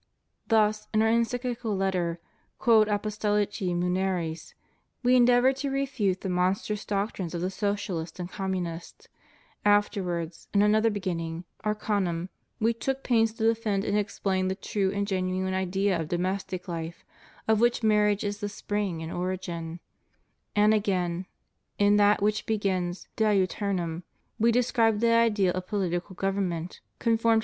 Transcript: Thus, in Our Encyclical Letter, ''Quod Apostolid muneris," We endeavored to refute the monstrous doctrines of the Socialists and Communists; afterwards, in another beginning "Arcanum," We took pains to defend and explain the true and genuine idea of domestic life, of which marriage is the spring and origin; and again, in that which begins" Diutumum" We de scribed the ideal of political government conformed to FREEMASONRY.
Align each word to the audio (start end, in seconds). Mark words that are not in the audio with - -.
Thus, 0.47 0.87
in 0.95 1.03
Our 1.03 1.09
Encyclical 1.09 1.75
Letter, 1.77 2.19
''Quod 2.59 2.87
Apostolid 2.87 3.51
muneris," 3.77 4.55
We 5.03 5.15
endeavored 5.15 5.57
to 5.57 5.69
refute 5.69 6.21
the 6.21 6.27
monstrous 6.29 6.85
doctrines 6.85 7.35
of 7.35 7.41
the 7.41 7.51
Socialists 7.51 8.19
and 8.19 8.27
Communists; 8.27 9.07
afterwards, 9.63 10.47
in 10.55 10.63
another 10.63 10.89
beginning 10.89 11.43
"Arcanum," 11.63 12.29
We 12.59 12.73
took 12.73 13.03
pains 13.03 13.31
to 13.33 13.43
defend 13.43 13.85
and 13.85 13.95
explain 13.95 14.47
the 14.47 14.55
true 14.55 14.91
and 14.91 15.05
genuine 15.05 15.53
idea 15.53 16.01
of 16.01 16.07
domestic 16.07 16.67
life, 16.67 17.05
of 17.47 17.59
which 17.59 17.83
marriage 17.83 18.23
is 18.23 18.39
the 18.39 18.49
spring 18.49 19.03
and 19.03 19.11
origin; 19.13 19.81
and 20.55 20.73
again, 20.73 21.27
in 21.77 21.97
that 21.97 22.23
which 22.23 22.47
begins" 22.47 23.07
Diutumum" 23.17 24.01
We 24.39 24.51
de 24.51 24.63
scribed 24.63 24.99
the 25.01 25.11
ideal 25.13 25.53
of 25.53 25.67
political 25.67 26.15
government 26.15 26.79
conformed 26.97 27.19
to 27.19 27.21
FREEMASONRY. 27.21 27.39